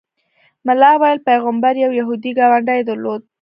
[0.65, 3.21] ملا ویل پیغمبر یو یهودي ګاونډی درلود.